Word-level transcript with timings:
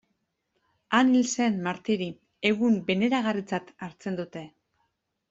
Han 0.99 1.11
hil 1.17 1.27
zen 1.41 1.59
martiri, 1.67 2.07
egun 2.51 2.79
beneragarritzat 2.87 3.71
hartzen 3.89 4.19
dute. 4.23 4.43